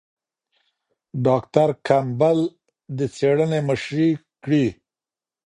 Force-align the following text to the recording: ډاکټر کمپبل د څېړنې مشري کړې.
ډاکټر 1.25 1.69
کمپبل 1.87 2.37
د 2.97 2.99
څېړنې 3.15 3.59
مشري 3.69 4.09
کړې. 4.43 4.65